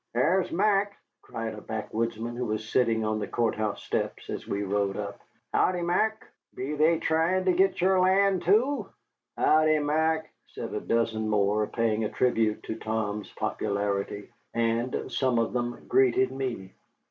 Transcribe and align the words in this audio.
"Thar's 0.15 0.51
Mac," 0.51 0.97
cried 1.21 1.53
a 1.53 1.61
backwoodsman 1.61 2.35
who 2.35 2.47
was 2.47 2.67
sitting 2.67 3.05
on 3.05 3.19
the 3.19 3.27
court 3.27 3.53
house 3.53 3.83
steps 3.83 4.31
as 4.31 4.47
we 4.47 4.63
rode 4.63 4.97
up. 4.97 5.19
"Howdy, 5.53 5.83
Mac; 5.83 6.25
be 6.55 6.73
they 6.73 6.97
tryin' 6.97 7.45
to 7.45 7.53
git 7.53 7.79
your 7.79 7.99
land, 7.99 8.41
too?" 8.43 8.89
"Howdy, 9.37 9.77
Mac," 9.77 10.33
said 10.47 10.73
a 10.73 10.81
dozen 10.81 11.29
more, 11.29 11.67
paying 11.67 12.03
a 12.03 12.09
tribute 12.09 12.63
to 12.63 12.77
Tom's 12.79 13.31
popularity. 13.33 14.29
And 14.55 15.11
some 15.11 15.37
of 15.37 15.53
them 15.53 15.85
greeted 15.87 16.31
me. 16.31 16.73